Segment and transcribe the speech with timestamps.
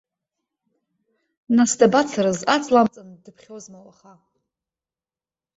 [1.57, 4.13] Нас дабацарыз, аҵла амҵан дыԥхьозма уаха?